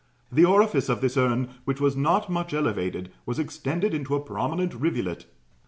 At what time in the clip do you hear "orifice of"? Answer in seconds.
0.45-0.99